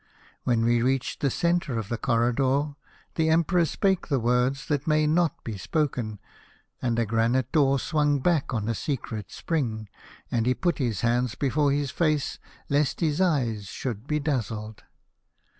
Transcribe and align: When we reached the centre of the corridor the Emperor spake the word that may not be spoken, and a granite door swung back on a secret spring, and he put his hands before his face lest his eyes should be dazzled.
When 0.45 0.65
we 0.65 0.81
reached 0.81 1.19
the 1.19 1.29
centre 1.29 1.77
of 1.77 1.87
the 1.89 1.97
corridor 1.99 2.73
the 3.13 3.29
Emperor 3.29 3.65
spake 3.65 4.07
the 4.07 4.19
word 4.19 4.55
that 4.67 4.87
may 4.87 5.05
not 5.05 5.43
be 5.43 5.59
spoken, 5.59 6.19
and 6.81 6.97
a 6.97 7.05
granite 7.05 7.51
door 7.51 7.77
swung 7.77 8.17
back 8.17 8.51
on 8.51 8.67
a 8.67 8.73
secret 8.73 9.31
spring, 9.31 9.89
and 10.31 10.47
he 10.47 10.55
put 10.55 10.79
his 10.79 11.01
hands 11.01 11.35
before 11.35 11.71
his 11.71 11.91
face 11.91 12.39
lest 12.67 12.99
his 13.01 13.21
eyes 13.21 13.67
should 13.67 14.07
be 14.07 14.19
dazzled. 14.19 14.81